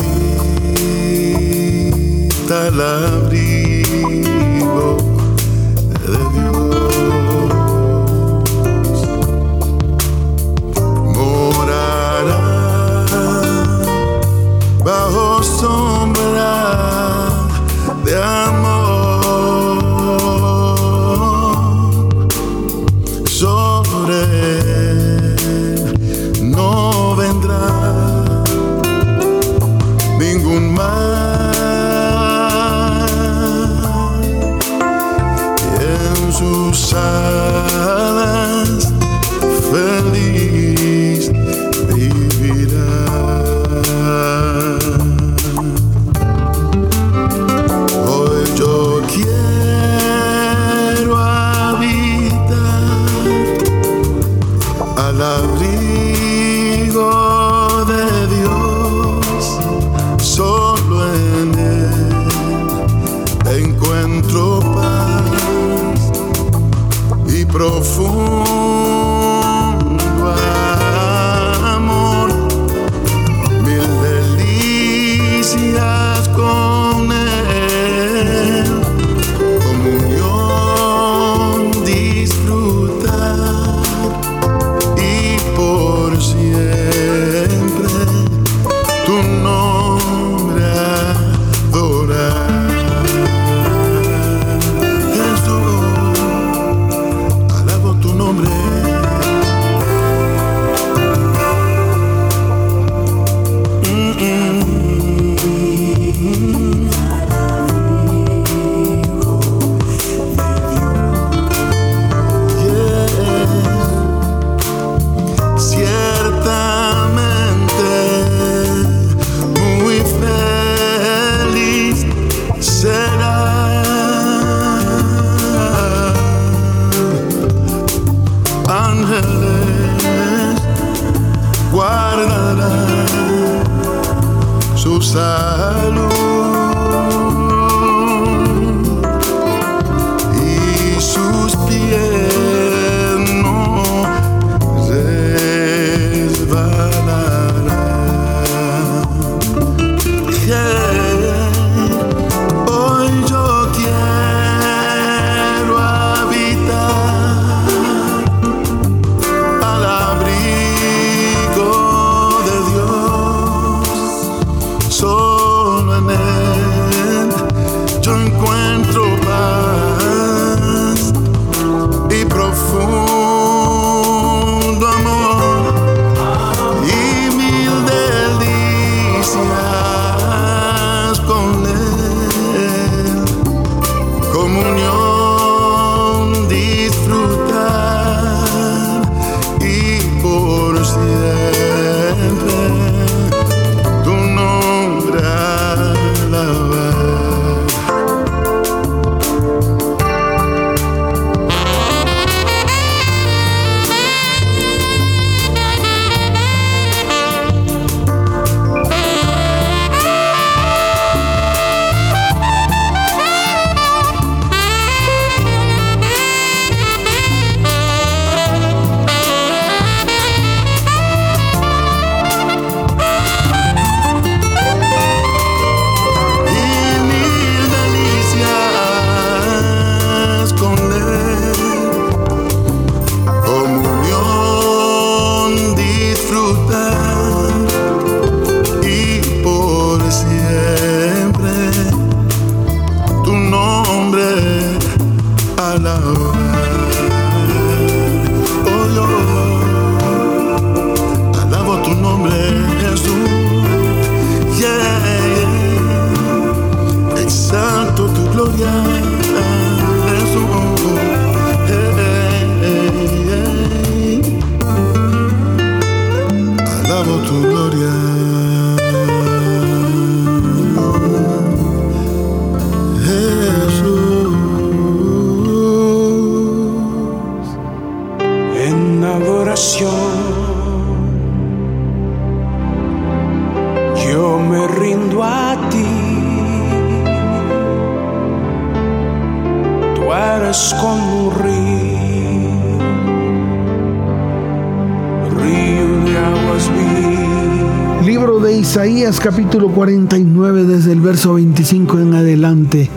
capítulo 299.21 299.69
49 299.69 300.65
desde 300.65 300.93
el 300.93 301.01
verso 301.01 301.35
25 301.35 301.99
en 301.99 302.15
adelante. 302.15 302.89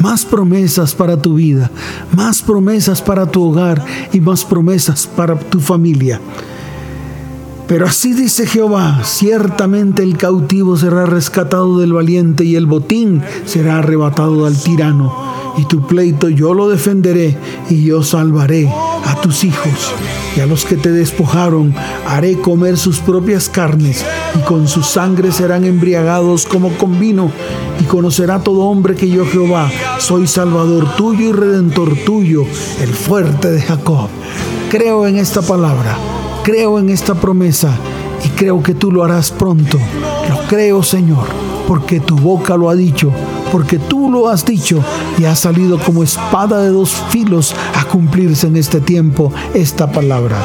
Más 0.00 0.24
promesas 0.24 0.94
para 0.94 1.16
tu 1.16 1.34
vida, 1.34 1.70
más 2.16 2.42
promesas 2.42 3.00
para 3.00 3.26
tu 3.26 3.44
hogar 3.44 3.84
y 4.12 4.20
más 4.20 4.44
promesas 4.44 5.06
para 5.06 5.38
tu 5.38 5.60
familia. 5.60 6.20
Pero 7.66 7.86
así 7.86 8.12
dice 8.12 8.46
Jehová, 8.46 9.02
ciertamente 9.04 10.02
el 10.02 10.16
cautivo 10.16 10.76
será 10.76 11.06
rescatado 11.06 11.78
del 11.78 11.92
valiente 11.92 12.44
y 12.44 12.56
el 12.56 12.66
botín 12.66 13.22
será 13.44 13.78
arrebatado 13.78 14.46
al 14.46 14.56
tirano. 14.56 15.37
Y 15.58 15.64
tu 15.64 15.80
pleito 15.86 16.28
yo 16.28 16.54
lo 16.54 16.68
defenderé 16.68 17.36
y 17.68 17.84
yo 17.84 18.02
salvaré 18.04 18.68
a 19.04 19.20
tus 19.20 19.42
hijos 19.42 19.92
y 20.36 20.40
a 20.40 20.46
los 20.46 20.64
que 20.64 20.76
te 20.76 20.92
despojaron 20.92 21.74
haré 22.06 22.38
comer 22.38 22.76
sus 22.76 23.00
propias 23.00 23.48
carnes 23.48 24.04
y 24.36 24.38
con 24.44 24.68
su 24.68 24.84
sangre 24.84 25.32
serán 25.32 25.64
embriagados 25.64 26.46
como 26.46 26.70
con 26.78 27.00
vino 27.00 27.32
y 27.80 27.84
conocerá 27.84 28.38
todo 28.40 28.66
hombre 28.66 28.94
que 28.94 29.08
yo 29.08 29.26
Jehová 29.26 29.68
soy 29.98 30.28
salvador 30.28 30.94
tuyo 30.96 31.30
y 31.30 31.32
redentor 31.32 31.96
tuyo, 32.06 32.44
el 32.80 32.94
fuerte 32.94 33.50
de 33.50 33.60
Jacob. 33.60 34.08
Creo 34.70 35.06
en 35.08 35.16
esta 35.16 35.42
palabra, 35.42 35.96
creo 36.44 36.78
en 36.78 36.90
esta 36.90 37.14
promesa 37.14 37.76
y 38.24 38.28
creo 38.30 38.62
que 38.62 38.74
tú 38.74 38.92
lo 38.92 39.02
harás 39.02 39.32
pronto. 39.32 39.78
Lo 40.28 40.38
creo, 40.48 40.84
Señor, 40.84 41.26
porque 41.66 41.98
tu 41.98 42.16
boca 42.16 42.56
lo 42.56 42.70
ha 42.70 42.76
dicho 42.76 43.10
porque 43.50 43.78
tú 43.78 44.10
lo 44.10 44.28
has 44.28 44.44
dicho 44.44 44.82
y 45.18 45.24
ha 45.24 45.34
salido 45.34 45.78
como 45.78 46.02
espada 46.02 46.62
de 46.62 46.68
dos 46.68 46.90
filos 47.10 47.54
a 47.74 47.84
cumplirse 47.84 48.46
en 48.46 48.56
este 48.56 48.80
tiempo 48.80 49.32
esta 49.54 49.90
palabra. 49.90 50.42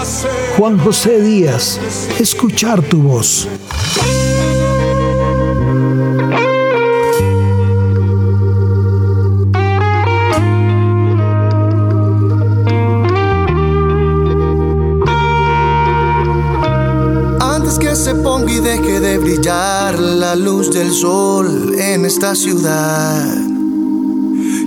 Juan 0.57 0.77
José 0.77 1.21
Díaz, 1.21 1.79
escuchar 2.19 2.81
tu 2.81 3.01
voz. 3.01 3.47
Y 18.47 18.59
deje 18.59 18.99
de 18.99 19.17
brillar 19.17 19.99
la 19.99 20.35
luz 20.35 20.71
del 20.71 20.91
sol 20.91 21.73
en 21.77 22.05
esta 22.05 22.35
ciudad. 22.35 23.23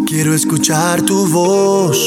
Quiero 0.07 0.35
escuchar 0.35 1.03
tu 1.03 1.27
voz. 1.29 1.99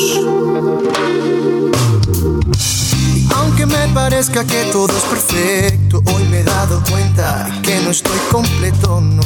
aunque 3.35 3.65
me 3.65 3.87
parezca 3.93 4.45
que 4.45 4.65
todo 4.71 4.87
es 4.95 5.03
perfecto, 5.03 6.01
hoy 6.13 6.23
me 6.29 6.39
he 6.39 6.43
dado 6.43 6.81
cuenta 6.89 7.49
que 7.63 7.79
no 7.81 7.91
estoy 7.91 8.19
completo, 8.31 9.01
no. 9.01 9.21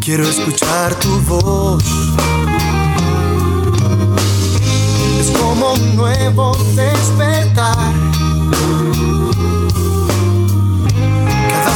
Quiero 0.00 0.24
escuchar 0.24 0.94
tu 0.96 1.20
voz. 1.20 1.84
Es 5.20 5.30
como 5.38 5.72
un 5.72 5.96
nuevo 5.96 6.56
despertar 6.74 7.94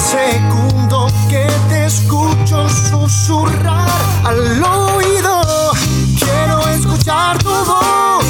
segundo 0.04 1.06
que 1.30 1.46
te 1.68 1.86
escucho 1.86 2.68
susurrar 2.68 3.88
al 4.24 4.62
oído, 4.62 5.72
quiero 6.18 6.68
escuchar 6.68 7.38
tu 7.38 7.48
voz 7.48 8.24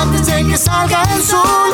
antes 0.00 0.26
de 0.26 0.46
que 0.46 0.56
salga 0.58 1.02
el 1.14 1.22
sol. 1.22 1.70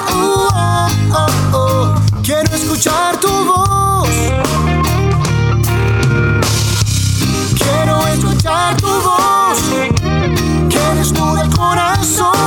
Oh, 1.53 1.95
quiero 2.22 2.55
escuchar 2.55 3.16
tu 3.16 3.29
voz. 3.29 4.09
Quiero 7.59 8.07
escuchar 8.07 8.76
tu 8.76 8.87
voz 8.87 9.59
que 10.68 10.95
desnuda 10.97 11.43
el 11.43 11.57
corazón. 11.57 12.38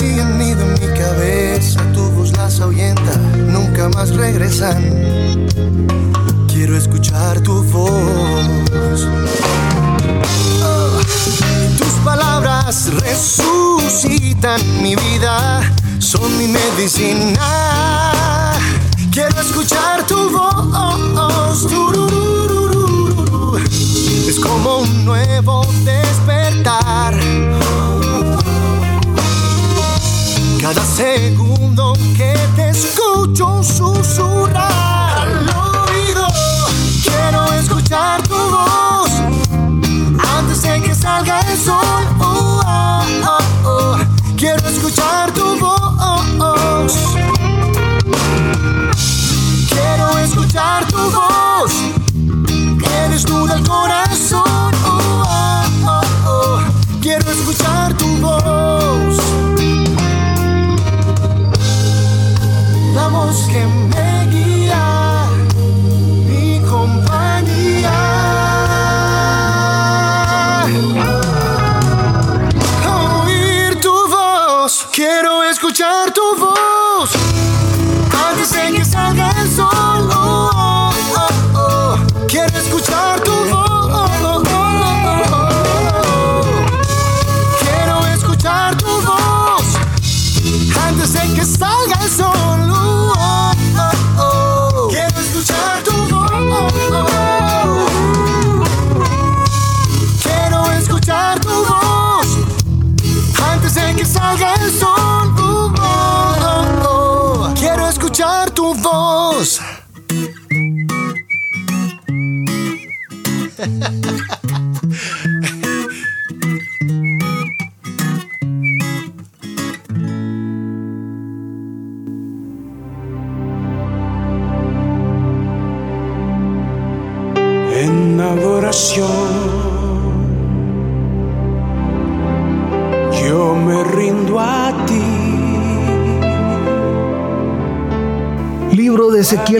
Que 0.00 0.06
así 0.06 0.20
han 0.20 0.40
ido 0.40 0.62
en 0.62 0.72
mi 0.74 0.86
cabeza, 0.98 1.80
tu 1.92 2.02
voz 2.12 2.32
las 2.36 2.60
ahuyenta, 2.60 3.16
nunca 3.48 3.88
más 3.90 4.10
regresan. 4.10 5.48
Quiero 6.48 6.76
escuchar 6.76 7.40
tu 7.40 7.62
voz. 7.64 9.08
Tus 11.78 11.92
palabras 12.04 12.90
resucitan 13.00 14.60
mi 14.82 14.94
vida, 14.96 15.62
son 15.98 16.38
mi 16.38 16.48
medicina. 16.48 18.52
Quiero 19.10 19.40
escuchar 19.40 20.06
tu 20.06 20.30
voz. 20.30 21.66
Es 24.28 24.38
como 24.38 24.78
un 24.78 25.04
nuevo 25.04 25.66
despertar 25.84 26.79
cada 30.72 30.84
segundo 30.84 31.94
que 32.16 32.32
te 32.54 32.70
escucho 32.70 33.60
susurrar 33.60 35.26
al 35.26 35.48
oído, 35.48 36.28
quiero 37.02 37.52
escuchar 37.54 38.22
tu 38.22 38.36
voz 38.36 39.10
antes 40.38 40.62
de 40.62 40.80
que 40.80 40.94
salga 40.94 41.40
el 41.40 41.58
sol. 41.58 42.06
Oh, 42.20 42.62
oh, 43.64 43.98
quiero 44.36 44.68
escuchar 44.68 45.32
tu 45.32 45.58
voz. 45.58 46.94
Quiero 49.68 50.18
escuchar 50.18 50.86
tu 50.86 50.98
voz 51.10 51.72
que 52.78 53.08
desnuda 53.10 53.56
el 53.56 53.66
corazón. 53.66 54.09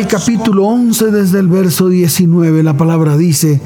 Ezequiel 0.01 0.21
capítulo 0.21 0.65
11 0.65 1.11
desde 1.11 1.41
el 1.41 1.49
verso 1.49 1.89
19 1.89 2.63
la 2.63 2.75
palabra 2.75 3.19
dice, 3.19 3.61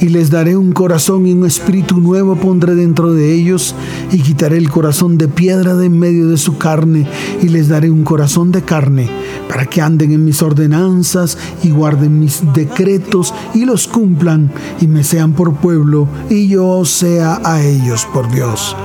y 0.00 0.08
les 0.08 0.28
daré 0.28 0.54
un 0.54 0.72
corazón 0.72 1.26
y 1.26 1.32
un 1.32 1.46
espíritu 1.46 1.98
nuevo 1.98 2.36
pondré 2.36 2.74
dentro 2.74 3.14
de 3.14 3.32
ellos 3.32 3.74
y 4.12 4.18
quitaré 4.18 4.58
el 4.58 4.68
corazón 4.68 5.16
de 5.16 5.28
piedra 5.28 5.74
de 5.74 5.86
en 5.86 5.98
medio 5.98 6.28
de 6.28 6.36
su 6.36 6.58
carne 6.58 7.06
y 7.40 7.48
les 7.48 7.68
daré 7.68 7.90
un 7.90 8.04
corazón 8.04 8.52
de 8.52 8.62
carne 8.62 9.08
para 9.48 9.64
que 9.64 9.80
anden 9.80 10.12
en 10.12 10.26
mis 10.26 10.42
ordenanzas 10.42 11.38
y 11.62 11.70
guarden 11.70 12.20
mis 12.20 12.42
decretos 12.52 13.32
y 13.54 13.64
los 13.64 13.88
cumplan 13.88 14.52
y 14.82 14.88
me 14.88 15.04
sean 15.04 15.32
por 15.32 15.54
pueblo 15.54 16.06
y 16.28 16.48
yo 16.48 16.84
sea 16.84 17.40
a 17.42 17.62
ellos 17.62 18.06
por 18.12 18.30
Dios. 18.30 18.76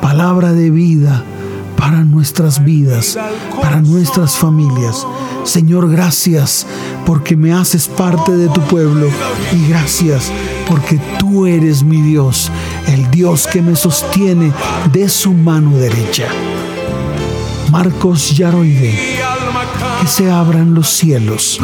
Palabra 0.00 0.52
de 0.52 0.70
vida 0.70 1.24
para 1.76 2.04
nuestras 2.04 2.64
vidas, 2.64 3.18
para 3.60 3.80
nuestras 3.80 4.36
familias. 4.36 5.06
Señor, 5.44 5.90
gracias 5.90 6.66
porque 7.04 7.36
me 7.36 7.52
haces 7.52 7.88
parte 7.88 8.32
de 8.32 8.48
tu 8.48 8.60
pueblo 8.62 9.08
y 9.52 9.68
gracias 9.68 10.30
porque 10.68 10.98
tú 11.18 11.46
eres 11.46 11.82
mi 11.82 12.00
Dios, 12.00 12.50
el 12.86 13.10
Dios 13.10 13.46
que 13.46 13.62
me 13.62 13.76
sostiene 13.76 14.52
de 14.92 15.08
su 15.08 15.32
mano 15.32 15.76
derecha. 15.76 16.28
Marcos 17.70 18.36
Yaroide, 18.36 19.18
que 20.00 20.06
se 20.06 20.30
abran 20.30 20.74
los 20.74 20.88
cielos. 20.88 21.60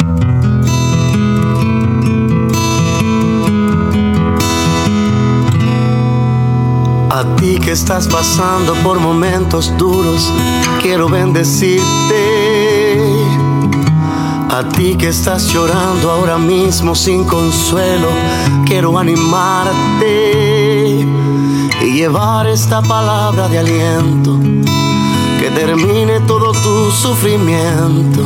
Ti 7.41 7.57
que 7.57 7.71
estás 7.71 8.07
pasando 8.07 8.75
por 8.83 8.99
momentos 8.99 9.75
duros, 9.75 10.31
quiero 10.79 11.09
bendecirte. 11.09 11.81
A 14.51 14.63
ti 14.69 14.95
que 14.95 15.07
estás 15.07 15.51
llorando 15.51 16.11
ahora 16.11 16.37
mismo 16.37 16.93
sin 16.93 17.23
consuelo, 17.23 18.09
quiero 18.67 18.95
animarte 18.99 20.07
y 21.81 21.93
llevar 21.93 22.45
esta 22.45 22.79
palabra 22.83 23.47
de 23.47 23.57
aliento 23.57 24.37
que 25.39 25.49
termine 25.55 26.19
todo 26.27 26.51
tu 26.51 26.91
sufrimiento. 26.91 28.21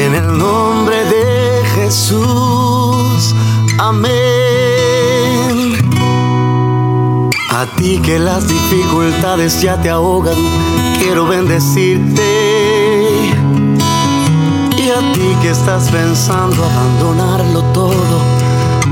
En 0.00 0.14
el 0.16 0.36
nombre 0.36 0.96
de 1.04 1.64
Jesús, 1.76 3.34
amén. 3.78 4.65
A 7.56 7.64
ti 7.64 7.98
que 8.04 8.18
las 8.18 8.46
dificultades 8.46 9.62
ya 9.62 9.80
te 9.80 9.88
ahogan, 9.88 10.36
quiero 10.98 11.26
bendecirte. 11.26 12.22
Y 14.76 14.90
a 14.90 15.12
ti 15.14 15.34
que 15.40 15.52
estás 15.52 15.88
pensando 15.90 16.62
abandonarlo 16.62 17.62
todo, 17.72 18.20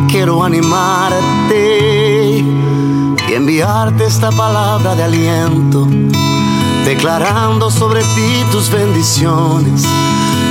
quiero 0.09 0.43
animarte 0.43 2.39
y 3.29 3.33
enviarte 3.35 4.07
esta 4.07 4.31
palabra 4.31 4.95
de 4.95 5.03
aliento, 5.03 5.87
declarando 6.87 7.71
sobre 7.71 8.01
ti 8.01 8.47
tus 8.51 8.71
bendiciones. 8.71 9.85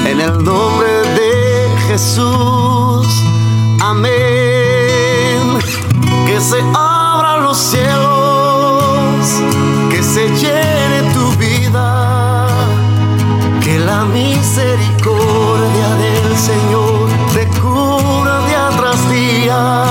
En 0.05 0.21
el 0.21 0.43
nombre 0.43 0.91
de 1.15 1.67
Jesús, 1.87 3.07
amén. 3.81 4.13
Que 6.27 6.39
se 6.39 6.59
los 7.43 7.57
cielos, 7.57 9.25
que 9.91 10.01
se 10.01 10.29
llene 10.29 11.11
tu 11.13 11.29
vida, 11.37 12.47
que 13.61 13.79
la 13.79 14.05
misericordia 14.05 15.89
del 16.03 16.37
Señor 16.37 17.09
te 17.33 17.45
cura 17.59 18.45
día 18.47 18.69
tras 18.77 19.09
día, 19.11 19.83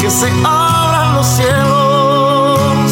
que 0.00 0.10
se 0.10 0.28
abran 0.44 1.14
los 1.14 1.26
cielos, 1.26 2.90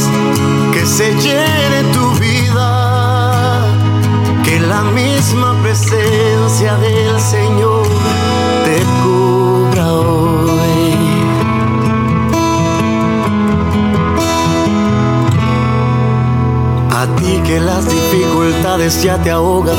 que 0.72 0.86
se 0.86 1.12
llene 1.16 1.82
tu 1.92 2.06
vida, 2.20 3.66
que 4.44 4.60
la 4.60 4.82
misma 4.82 5.54
presencia 5.60 6.76
del 6.76 7.20
Señor 7.20 7.69
que 17.50 17.58
las 17.58 17.84
dificultades 17.84 19.02
ya 19.02 19.20
te 19.20 19.28
ahogan, 19.28 19.74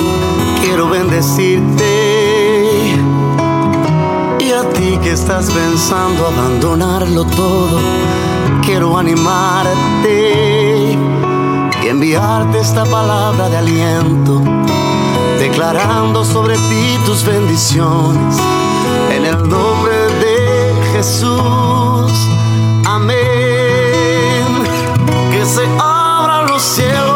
quiero 0.61 0.89
bendecirte. 0.89 2.97
Y 4.41 4.51
a 4.51 4.69
ti 4.73 4.99
que 5.01 5.13
estás 5.13 5.49
pensando 5.49 6.27
abandonarlo 6.27 7.23
todo, 7.23 7.79
quiero 8.65 8.97
animarte 8.97 10.97
y 11.81 11.87
enviarte 11.87 12.59
esta 12.59 12.83
palabra 12.83 13.47
de 13.47 13.59
aliento, 13.59 14.41
declarando 15.39 16.25
sobre 16.25 16.55
ti 16.55 16.99
tus 17.05 17.23
bendiciones. 17.23 18.35
En 19.15 19.25
el 19.25 19.47
nombre 19.47 19.95
de 20.19 20.73
Jesús, 20.91 22.11
amén. 22.85 23.15
Que 25.31 25.45
se 25.45 25.65
abran 25.79 26.47
los 26.47 26.61
cielos, 26.61 27.10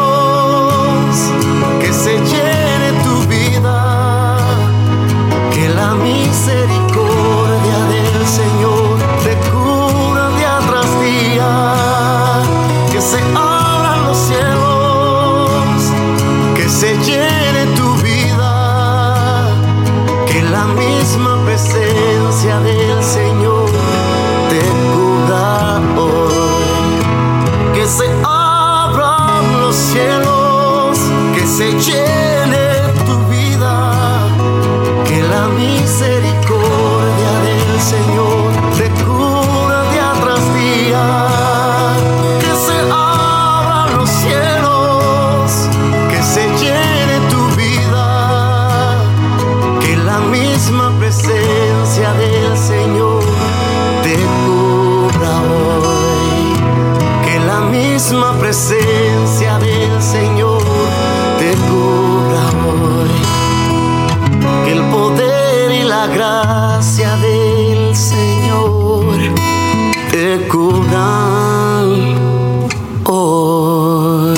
presencia 58.56 59.58
del 59.58 60.02
Señor 60.02 60.62
te 61.38 61.52
cubra 61.68 62.44
hoy, 62.64 63.10
que 64.64 64.72
el 64.72 64.82
poder 64.84 65.72
y 65.72 65.82
la 65.84 66.06
gracia 66.06 67.16
del 67.16 67.94
Señor 67.94 69.18
te 70.10 70.48
cubran 70.48 72.16
hoy. 73.04 74.36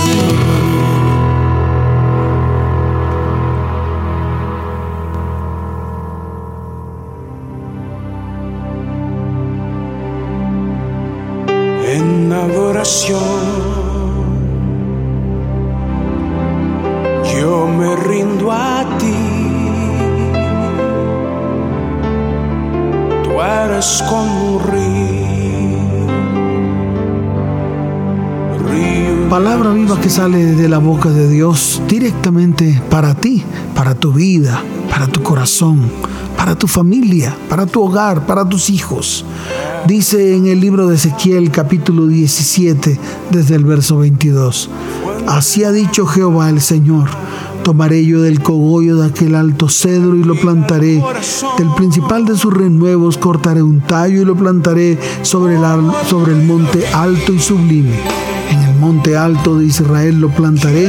en 11.90 12.32
adoración. 12.32 13.37
Sale 30.10 30.54
de 30.54 30.68
la 30.68 30.78
boca 30.78 31.10
de 31.10 31.28
Dios 31.28 31.82
directamente 31.88 32.80
para 32.90 33.14
ti, 33.14 33.42
para 33.74 33.94
tu 33.94 34.12
vida, 34.12 34.62
para 34.90 35.06
tu 35.06 35.22
corazón, 35.22 35.82
para 36.36 36.54
tu 36.56 36.66
familia, 36.66 37.36
para 37.48 37.66
tu 37.66 37.82
hogar, 37.82 38.26
para 38.26 38.48
tus 38.48 38.70
hijos. 38.70 39.24
Dice 39.86 40.34
en 40.36 40.46
el 40.46 40.60
libro 40.60 40.86
de 40.86 40.96
Ezequiel 40.96 41.50
capítulo 41.50 42.06
17 42.06 42.98
desde 43.30 43.54
el 43.54 43.64
verso 43.64 43.98
22. 43.98 44.70
Así 45.26 45.64
ha 45.64 45.72
dicho 45.72 46.06
Jehová 46.06 46.48
el 46.48 46.60
Señor 46.60 47.08
Tomaré 47.68 48.02
yo 48.02 48.22
del 48.22 48.40
cogollo 48.40 48.96
de 48.96 49.08
aquel 49.08 49.34
alto 49.34 49.68
cedro 49.68 50.16
y 50.16 50.24
lo 50.24 50.34
plantaré. 50.36 51.02
Del 51.58 51.68
principal 51.76 52.24
de 52.24 52.34
sus 52.34 52.54
renuevos 52.54 53.18
cortaré 53.18 53.62
un 53.62 53.82
tallo 53.82 54.22
y 54.22 54.24
lo 54.24 54.34
plantaré 54.34 54.98
sobre 55.20 55.56
el, 55.56 55.62
sobre 56.08 56.32
el 56.32 56.46
monte 56.46 56.86
alto 56.86 57.30
y 57.30 57.38
sublime. 57.38 58.17
Monte 58.80 59.16
alto 59.16 59.58
de 59.58 59.66
Israel 59.66 60.20
lo 60.20 60.30
plantaré 60.30 60.88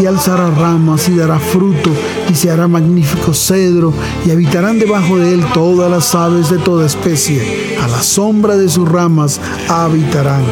y 0.00 0.06
alzará 0.06 0.50
ramas 0.50 1.08
y 1.08 1.16
dará 1.16 1.38
fruto 1.38 1.90
y 2.30 2.34
se 2.34 2.50
hará 2.50 2.66
magnífico 2.66 3.34
cedro 3.34 3.92
y 4.24 4.30
habitarán 4.30 4.78
debajo 4.78 5.18
de 5.18 5.34
él 5.34 5.44
todas 5.52 5.90
las 5.90 6.14
aves 6.14 6.50
de 6.50 6.58
toda 6.58 6.86
especie. 6.86 7.76
A 7.82 7.88
la 7.88 8.02
sombra 8.02 8.56
de 8.56 8.68
sus 8.68 8.88
ramas 8.88 9.40
habitarán 9.68 10.42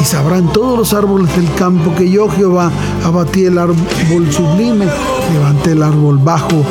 y 0.00 0.04
sabrán 0.04 0.52
todos 0.52 0.76
los 0.76 0.92
árboles 0.92 1.34
del 1.36 1.52
campo 1.54 1.94
que 1.94 2.10
yo 2.10 2.28
Jehová 2.28 2.70
abatí 3.04 3.44
el 3.44 3.58
árbol 3.58 4.32
sublime, 4.32 4.86
levanté 5.32 5.72
el 5.72 5.82
árbol 5.82 6.18
bajo 6.18 6.64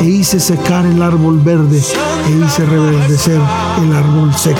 e 0.00 0.04
hice 0.04 0.40
secar 0.40 0.86
el 0.86 1.02
árbol 1.02 1.40
verde 1.40 1.82
e 2.26 2.44
hice 2.44 2.64
reverdecer 2.64 3.40
el 3.82 3.92
árbol 3.92 4.34
seco. 4.34 4.58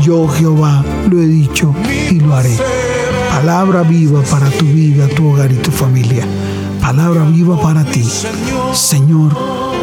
Yo 0.00 0.26
Jehová 0.28 0.82
lo 1.10 1.20
he 1.20 1.26
dicho 1.26 1.74
y 2.10 2.20
lo 2.20 2.34
haré 2.34 2.81
palabra 3.42 3.82
viva 3.82 4.22
para 4.30 4.48
tu 4.50 4.64
vida, 4.66 5.08
tu 5.08 5.26
hogar 5.26 5.50
y 5.50 5.56
tu 5.56 5.72
familia. 5.72 6.24
Palabra 6.80 7.24
viva 7.24 7.60
para 7.60 7.84
ti. 7.84 8.04
Señor, 8.72 9.36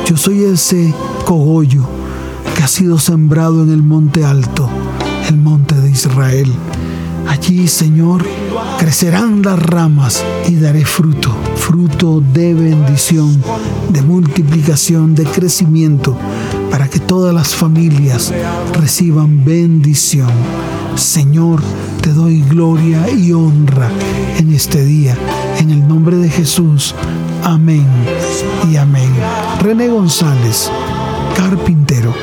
yo 0.06 0.16
soy 0.16 0.46
ese 0.46 0.94
cogollo 1.26 1.84
que 2.56 2.64
ha 2.64 2.70
sido 2.70 2.98
sembrado 2.98 3.62
en 3.64 3.72
el 3.72 3.84
monte 3.84 4.24
alto, 4.24 4.70
el 5.28 5.36
monte 5.36 5.76
de 5.76 5.90
Israel. 5.90 6.50
Allí, 7.28 7.68
Señor, 7.68 8.26
crecerán 8.80 9.42
las 9.42 9.62
ramas 9.62 10.24
y 10.48 10.56
daré 10.56 10.86
fruto, 10.86 11.36
fruto 11.58 12.24
de 12.34 12.54
bendición, 12.54 13.44
de 13.90 14.02
multiplicación, 14.02 15.16
de 15.16 15.26
crecimiento, 15.26 16.16
para 16.72 16.88
que 16.88 17.02
todas 17.02 17.34
las 17.36 17.54
familias 17.54 18.34
reciban 18.74 19.44
bendición. 19.44 20.30
Señor, 20.96 21.62
te 22.02 22.14
doy 22.14 22.42
gloria 22.42 23.10
y 23.10 23.32
honra 23.32 23.90
en 24.38 24.54
este 24.54 24.84
día. 24.84 25.18
En 25.60 25.70
el 25.70 25.88
nombre 25.88 26.18
de 26.18 26.30
Jesús. 26.30 26.94
Amén 27.44 27.88
y 28.72 28.76
amén. 28.76 29.12
René 29.62 29.88
González, 29.88 30.70
carpintero. 31.36 32.14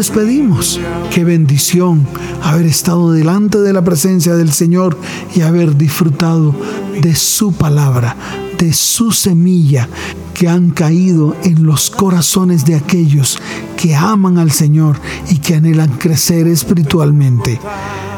Despedimos. 0.00 0.80
Qué 1.12 1.24
bendición 1.24 2.06
haber 2.42 2.64
estado 2.64 3.12
delante 3.12 3.58
de 3.58 3.74
la 3.74 3.84
presencia 3.84 4.34
del 4.34 4.50
Señor 4.50 4.96
y 5.36 5.42
haber 5.42 5.76
disfrutado 5.76 6.54
de 7.02 7.14
su 7.14 7.52
palabra, 7.52 8.16
de 8.58 8.72
su 8.72 9.12
semilla 9.12 9.90
que 10.32 10.48
han 10.48 10.70
caído 10.70 11.36
en 11.44 11.66
los 11.66 11.90
corazones 11.90 12.64
de 12.64 12.76
aquellos 12.76 13.38
que 13.76 13.94
aman 13.94 14.38
al 14.38 14.52
Señor 14.52 14.96
y 15.28 15.36
que 15.36 15.56
anhelan 15.56 15.90
crecer 15.98 16.46
espiritualmente. 16.46 17.60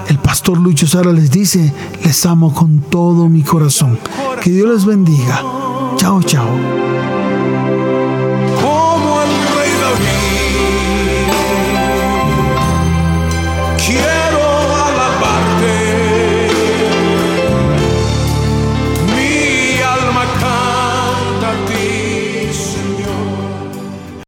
El 0.07 0.19
pastor 0.19 0.59
Lucho 0.59 0.87
Sara 0.87 1.13
les 1.13 1.33
dice, 1.33 1.73
les 2.05 2.25
amo 2.27 2.55
con 2.55 2.79
todo 2.79 3.29
mi 3.29 3.43
corazón. 3.43 3.99
Que 4.41 4.51
Dios 4.51 4.69
les 4.69 4.85
bendiga. 4.85 5.43
Chao, 5.97 6.23
chao. 6.23 6.92